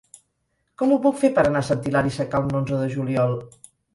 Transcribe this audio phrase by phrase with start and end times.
[0.81, 3.37] Com ho puc fer per anar a Sant Hilari Sacalm l'onze de juliol?